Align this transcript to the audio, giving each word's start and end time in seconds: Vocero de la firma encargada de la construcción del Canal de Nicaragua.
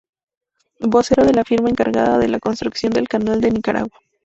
Vocero 0.79 1.23
de 1.25 1.31
la 1.33 1.43
firma 1.43 1.69
encargada 1.69 2.17
de 2.17 2.27
la 2.27 2.39
construcción 2.39 2.91
del 2.91 3.07
Canal 3.07 3.39
de 3.39 3.51
Nicaragua. 3.51 3.99